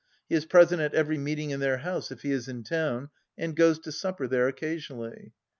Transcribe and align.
He 0.29 0.33
is 0.33 0.47
present 0.47 0.81
at 0.81 0.95
every 0.95 1.19
meeting 1.19 1.51
in 1.51 1.59
their 1.59 1.77
house 1.77 2.09
if 2.09 2.23
he 2.23 2.31
is 2.31 2.47
in 2.47 2.63
town, 2.63 3.11
and 3.37 3.55
goes 3.55 3.77
to 3.81 3.91
supper 3.91 4.25
there 4.25 4.47
occasionally. 4.47 5.33